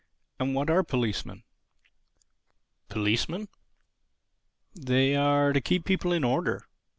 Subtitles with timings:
[0.39, 1.43] "And what are policemen?"
[2.89, 3.49] "Policemen?
[4.73, 6.65] They are to keep people in order.